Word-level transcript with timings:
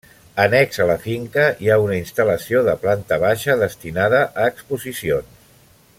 Annex 0.43 0.79
a 0.85 0.87
la 0.91 0.95
finca 1.03 1.43
hi 1.65 1.69
ha 1.73 1.77
una 1.83 1.99
instal·lació 1.99 2.63
de 2.69 2.75
planta 2.87 3.21
baixa 3.27 3.59
destinada 3.65 4.23
a 4.23 4.49
exposicions. 4.55 5.49